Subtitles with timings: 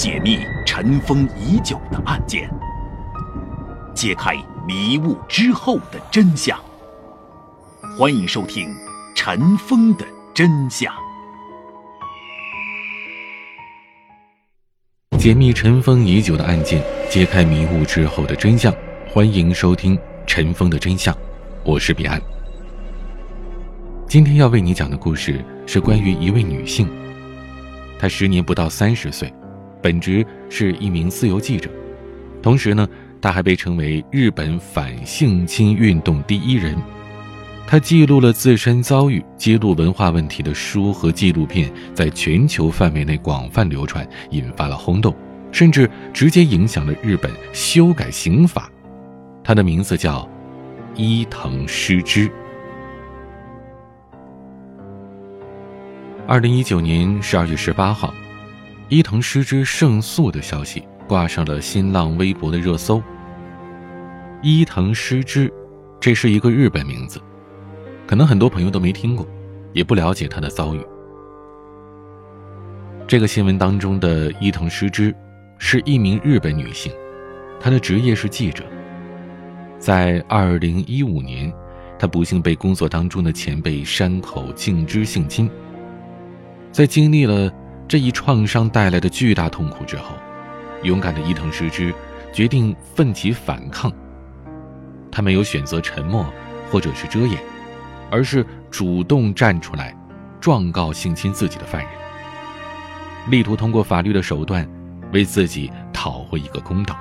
[0.00, 2.50] 解密尘封已久的案件，
[3.94, 4.34] 揭开
[4.66, 6.58] 迷雾之后的真相。
[7.98, 8.68] 欢迎收听
[9.14, 10.90] 《尘封的真相》，
[15.18, 18.74] 解密尘封已久的案件，揭开迷雾之后的真相。
[19.06, 21.14] 欢迎收听《尘封的真相》，
[21.62, 22.18] 我是彼岸。
[24.08, 26.88] 今天要为你讲的故事是关于一位女性。
[27.98, 29.30] 她时年不到三十岁，
[29.82, 31.70] 本职是一名自由记者，
[32.42, 32.88] 同时呢，
[33.20, 36.76] 他还被称为日本反性侵运动第一人。
[37.66, 45.14] 他记录了自身遭遇、揭露文化问题的书和纪录片，在全球范围内广泛流传，引发了轰动，
[45.52, 48.68] 甚至直接影响了日本修改刑法。
[49.44, 50.28] 他的名字叫
[50.96, 52.28] 伊藤诗织。
[56.26, 58.12] 二零一九年十二月十八号，
[58.90, 63.00] 伊藤诗织胜诉的消息挂上了新浪微博的热搜。
[64.42, 65.52] 伊藤诗织，
[66.00, 67.20] 这是一个日本名字，
[68.04, 69.24] 可能很多朋友都没听过，
[69.72, 70.84] 也不了解她的遭遇。
[73.06, 75.14] 这个新闻当中的伊藤诗织，
[75.56, 76.92] 是一名日本女性，
[77.60, 78.64] 她的职业是记者。
[79.78, 81.52] 在二零一五年，
[81.96, 85.48] 她不幸被工作当中的前辈山口敬之性侵。
[86.72, 87.52] 在经历了
[87.90, 90.14] 这一创伤带来的巨大痛苦之后，
[90.84, 91.92] 勇敢的伊藤诗织
[92.32, 93.92] 决定奋起反抗。
[95.10, 96.24] 他没有选择沉默
[96.70, 97.36] 或者是遮掩，
[98.08, 99.92] 而是主动站出来，
[100.40, 101.90] 状告性侵自己的犯人，
[103.28, 104.64] 力图通过法律的手段
[105.12, 106.96] 为自己讨回一个公道。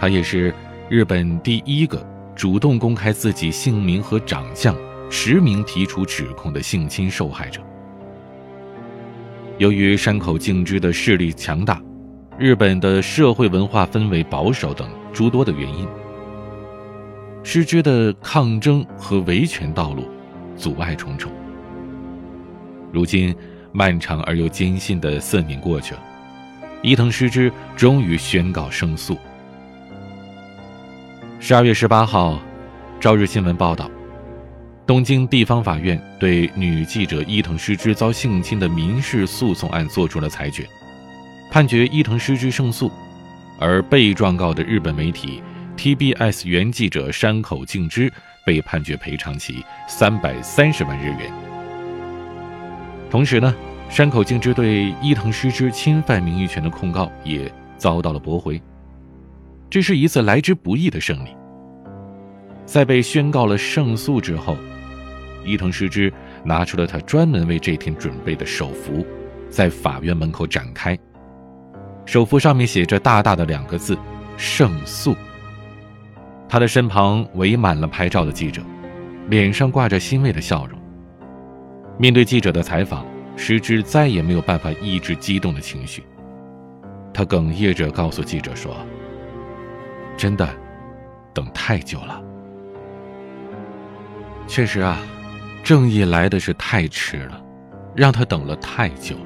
[0.00, 0.54] 他也是
[0.88, 2.02] 日本第一个
[2.34, 4.74] 主动公开自己姓名和长相、
[5.10, 7.60] 实名提出指控的性侵受害者。
[9.58, 11.80] 由于山口敬之的势力强大，
[12.36, 15.86] 日本的社会文化氛围保守等诸多的原因，
[17.44, 20.08] 师之的抗争和维权道路
[20.56, 21.30] 阻碍重重。
[22.92, 23.32] 如今，
[23.70, 26.00] 漫长而又艰辛的四年过去了，
[26.82, 29.16] 伊藤诗织终于宣告胜诉。
[31.38, 32.34] 十二月十八号，
[32.98, 33.88] 《朝日新闻》报道。
[34.86, 40.68] 东京地方法院对女记者伊藤诗织遭性侵的民事诉讼案作出了裁决，
[41.50, 42.92] 判决伊藤诗织胜诉，
[43.58, 45.42] 而被状告的日本媒体
[45.78, 48.12] TBS 原记者山口敬之
[48.44, 51.32] 被判决赔偿其三百三十万日元。
[53.10, 53.54] 同时呢，
[53.88, 58.60] 山口敬之对伊藤诗织侵犯名誉权的控告也遭到了驳回。
[59.70, 61.30] 这是一次来之不易的胜利。
[62.66, 64.54] 在被宣告了胜诉之后。
[65.44, 66.12] 伊藤诗织
[66.42, 69.06] 拿出了他专门为这天准备的手幅，
[69.48, 70.98] 在法院门口展开。
[72.06, 73.96] 手幅上面写着大大的两个字
[74.36, 75.14] “胜诉”。
[76.48, 78.62] 他的身旁围满了拍照的记者，
[79.28, 80.78] 脸上挂着欣慰的笑容。
[81.98, 83.04] 面对记者的采访，
[83.36, 86.02] 诗织再也没有办法抑制激动的情绪。
[87.12, 88.76] 他哽咽着告诉记者说
[90.16, 90.48] ：“真的，
[91.32, 92.22] 等太久了。
[94.46, 94.98] 确实啊。”
[95.64, 97.42] 正义来的是太迟了，
[97.96, 99.16] 让他等了太久。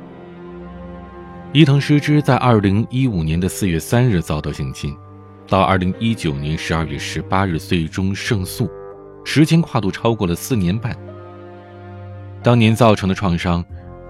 [1.53, 4.97] 伊藤诗织在二零一五年的四月三日遭到性侵，
[5.49, 8.71] 到二零一九年十二月十八日最终胜诉，
[9.25, 10.97] 时间跨度超过了四年半。
[12.41, 13.65] 当年造成的创伤，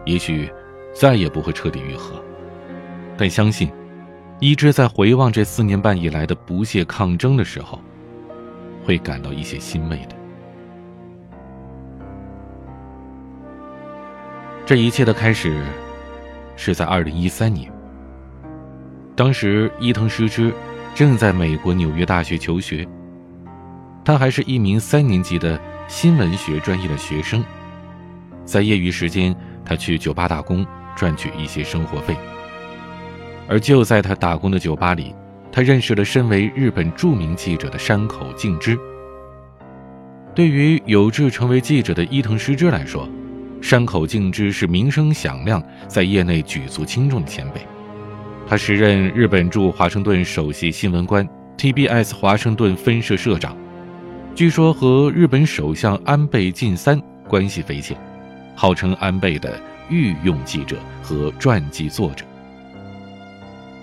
[0.04, 0.50] 也许
[0.94, 2.22] 再也不会彻底愈合，
[3.16, 3.70] 但相信，
[4.38, 7.80] 伊织在回望这四年半以来的不懈抗争的时候，
[8.84, 10.17] 会感到一些欣慰的。
[14.68, 15.64] 这一切的开始，
[16.54, 17.72] 是在二零一三年。
[19.16, 20.52] 当时伊藤诗织
[20.94, 22.86] 正在美国纽约大学求学，
[24.04, 25.58] 他还是一名三年级的
[25.88, 27.42] 新闻学专业的学生。
[28.44, 29.34] 在业余时间，
[29.64, 32.14] 他去酒吧打工，赚取一些生活费。
[33.48, 35.14] 而就在他打工的酒吧里，
[35.50, 38.78] 他认识了身为日本著名记者的山口敬之。
[40.34, 43.08] 对于有志成为记者的伊藤诗织来说，
[43.60, 47.60] 山口敬之是名声响亮，在业内举足轻重的前辈。
[48.46, 51.28] 他时任日本驻华盛顿首席新闻官
[51.58, 53.56] ，TBS 华盛顿分社社长，
[54.34, 57.94] 据说和日本首相安倍晋三关系匪浅，
[58.54, 62.24] 号称安倍的御用记者和传记作者。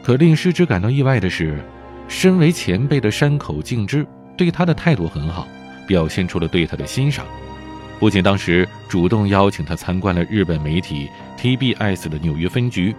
[0.01, 1.59] 可令师之感到意外的是，
[2.07, 4.05] 身为前辈的山口敬之
[4.37, 5.47] 对他的态度很好，
[5.87, 7.25] 表现出了对他的欣赏。
[7.99, 11.09] 不仅当时主动邀请他参观了日本媒体
[11.39, 12.93] TBS 的纽约分局，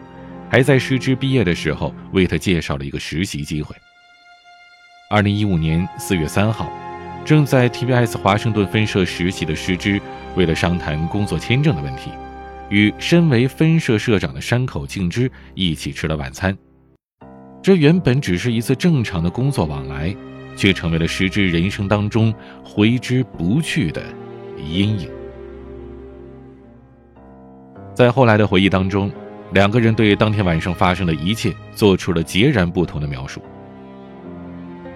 [0.50, 3.76] 还在师之毕业的时候为他介绍了一个实习机会。
[5.10, 6.68] 二零一五年四月三号，
[7.24, 10.00] 正在 TBS 华盛顿分社实习的师之，
[10.34, 12.10] 为了商谈工作签证的问题，
[12.70, 16.56] 与身为分社社长的山口敬之一起吃了晚餐。
[17.62, 20.14] 这原本只是一次正常的工作往来，
[20.56, 22.34] 却成为了师之人生当中
[22.64, 24.02] 挥之不去的
[24.62, 25.08] 阴影。
[27.94, 29.10] 在后来的回忆当中。
[29.52, 33.40] 两个人对当天晚上发生的一切做出了截然不同的描述。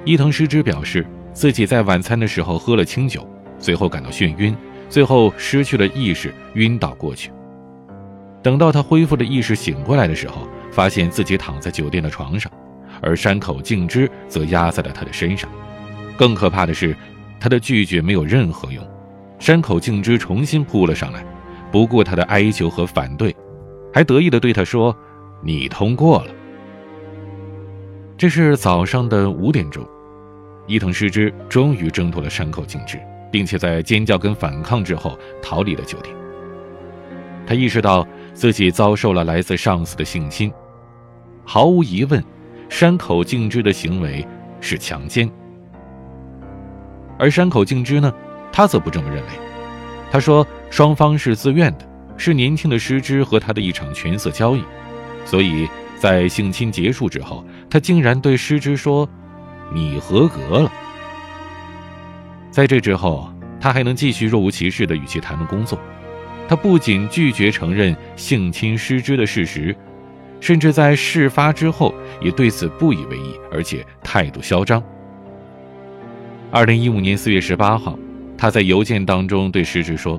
[0.05, 3.25] 伊藤诗织表示，自己在晚餐的时候喝了清酒，
[3.61, 4.55] 随后感到眩晕，
[4.89, 7.31] 最后失去了意识，晕倒过去。
[8.43, 12.51] 等到他恢复了意识，醒过来的时候，发现自己躺在酒店的床上，
[13.01, 15.49] 而山口敬之则压在了他的身上。
[16.17, 16.97] 更可怕的是，
[17.39, 18.85] 他的拒绝没有任何用，
[19.41, 21.25] 山口敬之重新扑了上来，
[21.73, 23.35] 不顾他的哀求和反对。
[23.93, 24.97] 还得意地对他说
[25.43, 26.33] ：“你通过了。”
[28.17, 29.85] 这是早上的五点钟，
[30.67, 32.99] 伊藤诗织终于挣脱了山口敬之，
[33.33, 36.15] 并且在尖叫跟反抗之后逃离了酒店。
[37.47, 40.53] 他意识到自己遭受了来自上司的性侵，
[41.45, 42.23] 毫无疑问，
[42.69, 44.25] 山口敬之的行为
[44.61, 45.29] 是强奸。
[47.19, 48.13] 而山口敬之呢，
[48.53, 49.29] 他则不这么认为，
[50.11, 51.87] 他说双方是自愿的。
[52.17, 54.63] 是年轻的师之和他的一场权色交易，
[55.25, 55.67] 所以
[55.99, 59.09] 在性侵结束之后，他竟然对师之说
[59.73, 60.71] ：“你合格了。”
[62.53, 65.79] 在这之后，他还能继续若无其事的与其谈论工作。
[66.47, 69.75] 他不仅拒绝承认性侵师之的事实，
[70.41, 74.83] 甚至在事发之后也对此不以为意，而且态度嚣张。
[76.51, 77.99] 二零一五年四月十八号，
[78.41, 80.19] 他在邮件当中对师之说。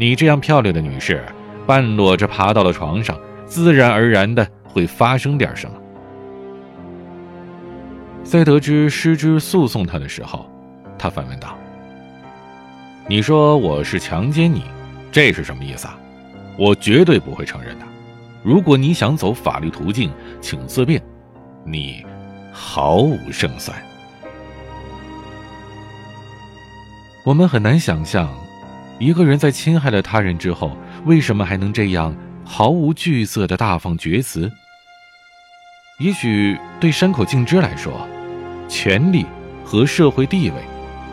[0.00, 1.24] 你这样漂亮的女士，
[1.66, 5.76] 半裸着爬到了床上，自然而然的会发生点什么。
[8.22, 10.48] 在得知师之诉讼他的时候，
[10.96, 11.58] 他反问道
[13.10, 14.62] ：“你说我是强奸你，
[15.10, 15.98] 这是什么意思啊？
[16.56, 17.84] 我绝对不会承认的。
[18.44, 21.02] 如果你想走法律途径，请自便，
[21.64, 22.06] 你
[22.52, 23.76] 毫无胜算。”
[27.28, 28.26] 我们很难想象。
[28.98, 34.50] 一个人在侵害了他人之后，为什么还能这样毫无惧色的大放厥词？
[35.98, 38.08] 也许对山口敬之来说，
[38.66, 39.26] 权力
[39.62, 40.56] 和社会地位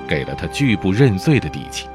[0.07, 1.85] 给了他拒不认罪的底气。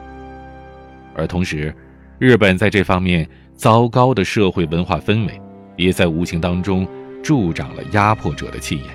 [1.15, 1.75] 而同时，
[2.19, 5.41] 日本在这方面糟糕的社会文化氛围，
[5.79, 6.87] 也在无形当中
[7.23, 8.87] 助长了压迫者的气焰。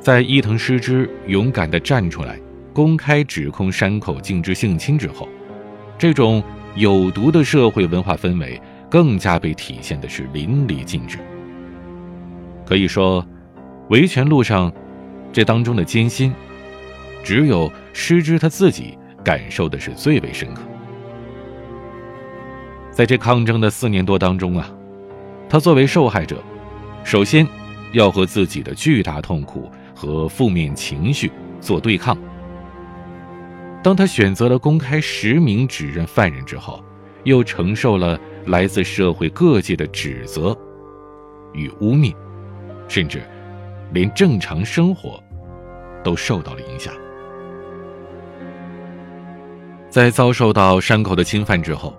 [0.00, 2.40] 在伊藤诗织勇敢地站出来。
[2.72, 5.28] 公开指控山口敬之性侵之后，
[5.98, 6.42] 这种
[6.74, 11.18] 有毒的社会文化氛围更加被体现的是淋漓尽致。
[12.64, 13.26] 可以说，
[13.88, 14.72] 维权路上
[15.32, 16.32] 这当中的艰辛，
[17.24, 20.62] 只有师之他自己感受的是最为深刻。
[22.92, 24.70] 在这抗争的四年多当中啊，
[25.48, 26.40] 他作为受害者，
[27.02, 27.46] 首先
[27.92, 31.30] 要和自己的巨大痛苦和负面情绪
[31.60, 32.16] 做对抗。
[33.82, 36.84] 当他选择了公开实名指认犯人之后，
[37.24, 40.56] 又承受了来自社会各界的指责
[41.54, 42.14] 与污蔑，
[42.88, 43.22] 甚至
[43.92, 45.22] 连正常生活
[46.04, 46.92] 都受到了影响。
[49.88, 51.96] 在遭受到山口的侵犯之后，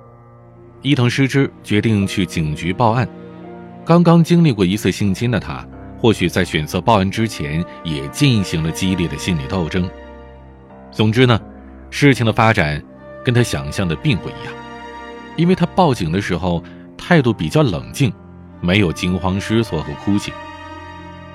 [0.84, 3.10] 伊藤诗织决定去警局报案。
[3.84, 5.68] 刚刚经历过一次性侵的他，
[5.98, 9.90] 或许在选择报案之前也进行了激烈的心理斗争。
[10.92, 11.42] 总之呢。
[11.92, 12.82] 事情的发展
[13.24, 14.54] 跟他想象的并不一样，
[15.36, 16.64] 因为他报警的时候
[16.98, 18.12] 态度比较冷静，
[18.62, 20.32] 没有惊慌失措和哭泣。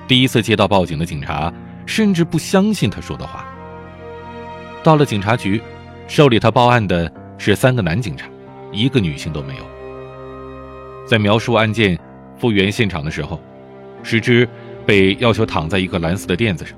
[0.07, 1.53] 第一次接到报警的警察
[1.85, 3.45] 甚至不相信他说的话。
[4.83, 5.61] 到了警察局，
[6.07, 8.25] 受理他报案的是三个男警察，
[8.71, 9.63] 一个女性都没有。
[11.05, 11.97] 在描述案件
[12.37, 13.39] 复原现场的时候，
[14.01, 14.49] 石之
[14.85, 16.75] 被要求躺在一个蓝色的垫子上，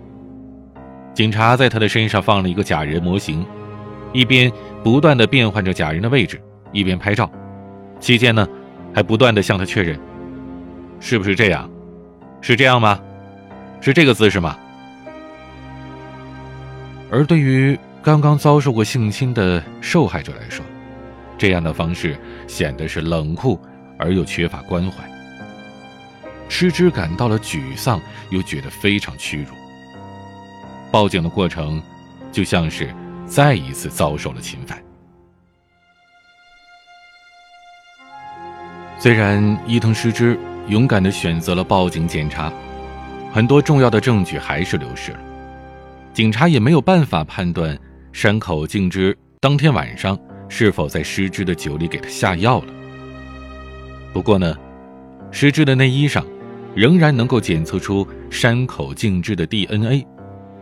[1.13, 3.45] 警察在他的身上放了一个假人模型。
[4.12, 4.51] 一边
[4.84, 7.30] 不断的变换着假人的位置，一边拍照，
[8.00, 8.48] 期间呢，
[8.94, 10.00] 还不断的向他确认，
[11.00, 11.70] 是不是这样？
[12.42, 13.00] 是这样吗？
[13.82, 14.58] 是这个姿势吗？
[17.12, 20.66] 而对于刚刚遭受过性侵的受害者来说，
[21.38, 23.60] 这样的方式显得是冷酷
[23.98, 25.04] 而又缺乏关怀。
[26.48, 28.01] 失之感到了沮丧，
[28.32, 29.54] 又觉得非常屈辱。
[30.92, 31.82] 报警的过程，
[32.32, 32.89] 就像是。
[33.29, 34.83] 再一次遭受了侵犯。
[38.98, 42.51] 虽然伊藤诗织勇敢地选择了报警检查，
[43.31, 45.19] 很多重要的证据还是流失了，
[46.13, 47.77] 警察也没有办法判断
[48.12, 50.19] 山口敬之当天晚上
[50.50, 52.74] 是否在诗织的酒里给他下药了。
[54.12, 54.57] 不过呢，
[55.31, 56.25] 诗织的内衣上
[56.75, 60.05] 仍然能够检测出山口敬之的 DNA，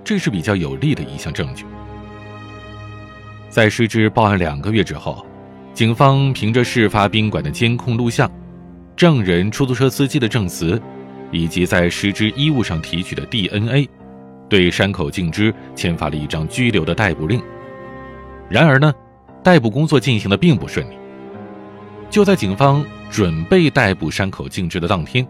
[0.04, 1.66] 这是比较有利的一项证据。
[3.50, 5.26] 在失之报案两个月之后。
[5.74, 8.28] 警方凭着事发宾馆的监控录像、
[8.96, 10.82] 证人出租车司机的证词，
[11.32, 13.88] 以及在失之衣物上提取的 DNA，
[14.50, 17.40] 对山口敬之签发了一张拘留的逮捕令。
[18.50, 18.92] 然而呢，
[19.44, 20.96] 逮捕工作进行的并不顺利。
[22.10, 25.28] 就在警方准备逮捕山口敬之的当天，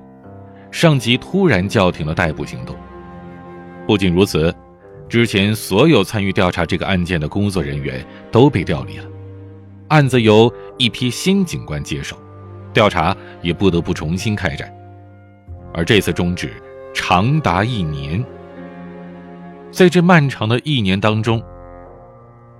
[0.72, 2.74] 上级突然叫停了逮捕行动。
[3.86, 4.56] 不仅如此，
[5.10, 9.06] 之前所有参与调查这个案件的工作人员都被调离了。
[9.88, 12.18] 案子由一批新警官接手，
[12.74, 14.70] 调查也不得不重新开展，
[15.74, 16.52] 而这次终止
[16.94, 18.24] 长达一年。
[19.72, 21.42] 在这漫长的一年当中，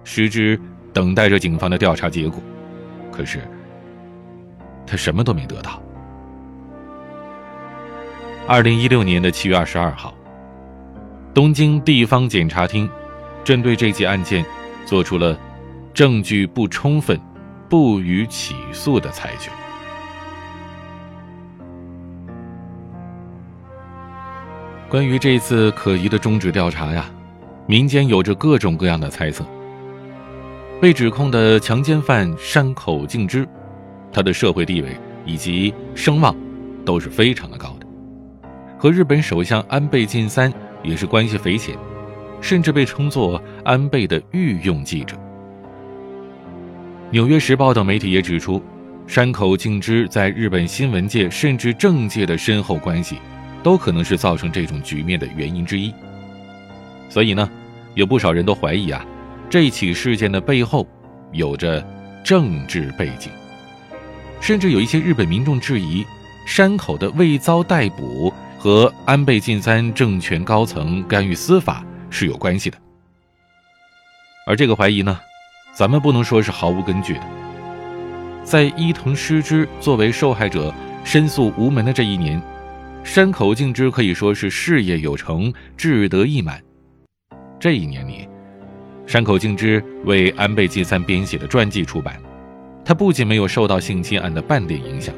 [0.06, 0.60] 石之
[0.94, 2.42] 等待着警方的调查结果，
[3.12, 3.40] 可是
[4.86, 5.82] 他什么都没得到。
[8.48, 10.14] 二零一六年的七月二十二号，
[11.38, 12.90] 东京地方检察厅
[13.44, 14.44] 针对这起案件
[14.88, 15.38] 做出了。
[15.94, 17.20] 证据不充分，
[17.70, 19.52] 不予起诉的裁决。
[24.90, 27.06] 关于这次可疑的终止调查呀，
[27.68, 29.46] 民间有着各种各样的猜测。
[30.82, 33.48] 被指控的强奸犯山口敬之，
[34.12, 36.36] 他的社会地位以及声望
[36.84, 37.86] 都是非常的高的，
[38.80, 40.52] 和日本首相安倍晋三
[40.84, 41.76] 也是关系匪浅，
[42.42, 45.16] 甚至被称作安倍的御用记者。
[47.10, 48.62] 《纽约时报》等媒体也指出，
[49.08, 53.18] 山口敬之在日本新闻界甚至政界的深厚关系，
[53.64, 55.94] 都可能是造成这种局面的原因之一。
[57.10, 57.50] 所以呢，
[57.96, 59.06] 有不少人都怀疑啊，
[59.50, 60.86] 这起事件的背后
[61.32, 61.82] 有着
[62.24, 63.32] 政治背景，
[64.42, 66.06] 甚至有一些日本民众质疑，
[66.46, 68.34] 山口的未遭逮捕
[68.68, 72.78] 和安倍晋三政权高层干预司法是有关系的。
[74.46, 75.18] 而这个怀疑呢？
[75.74, 77.22] 咱们不能说是毫无根据的。
[78.44, 80.74] 在伊藤诗织作为受害者
[81.06, 82.42] 申诉无门的这一年，
[83.06, 86.62] 山口敬之可以说是事业有成、志得意满。
[87.58, 88.28] 这一年里，
[89.06, 92.20] 山口敬之为安倍晋三编写的传记出版，
[92.84, 95.16] 他不仅没有受到性侵案的半点影响，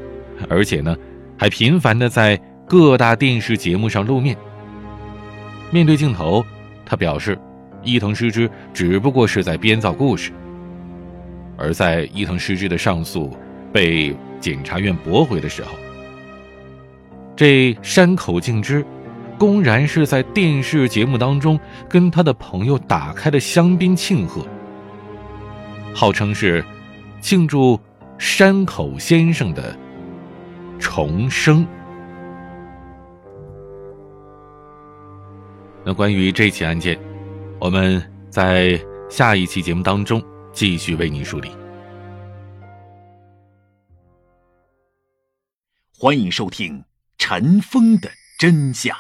[0.48, 0.96] 而且呢，
[1.36, 4.38] 还频繁的在各大电视节目上露面。
[5.72, 6.46] 面对镜头，
[6.86, 7.36] 他表示，
[7.82, 10.32] 伊藤诗织只不过是在编造故事。
[11.58, 13.36] 而在伊藤诗织的上诉
[13.74, 15.72] 被检察院驳回的时候，
[17.36, 18.86] 这山口敬之
[19.40, 21.60] 公然是在电视节目当中
[21.90, 24.46] 跟他的朋友打开了香槟庆贺，
[25.92, 26.64] 号称是
[27.20, 27.80] 庆祝
[28.20, 29.76] 山口先生的
[30.78, 31.66] 重生。
[35.90, 37.00] 那关于这起案件，
[37.60, 38.80] 我们在
[39.10, 40.24] 下一期节目当中。
[40.54, 41.50] 继续为您梳理。
[45.98, 46.78] 欢迎收听
[47.18, 48.96] 《尘封的真相》。